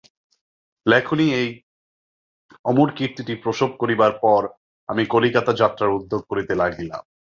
লেখনী 0.85 1.25
এই 1.33 1.47
অমর 2.65 2.89
কীর্তিটি 2.97 3.33
প্রসব 3.35 3.69
করিবার 3.77 4.13
পর 4.23 4.41
আমি 4.89 5.03
কলিকাতা 5.05 5.51
যাত্রার 5.53 5.95
উদ্যোগ 5.97 6.21
করিতে 6.27 6.53
লাগিলাম। 6.55 7.03